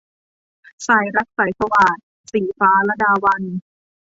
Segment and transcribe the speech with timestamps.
[0.87, 1.97] สายรักสายสวาท-
[2.31, 3.55] ศรีฟ้า ลดาวัลย์